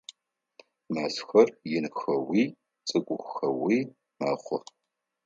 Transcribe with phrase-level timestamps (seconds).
[0.93, 2.43] Мэзхэр инхэуи
[2.87, 3.77] цӏыкӏухэуи
[4.19, 4.63] мэхъух.